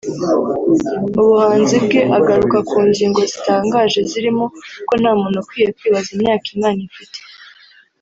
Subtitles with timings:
[1.15, 4.45] Mu buhanzi bwe agaruka ku ngingo zitangaje zirimo
[4.87, 7.19] ko nta muntu ukwiye kwibaza imyaka Imana ifite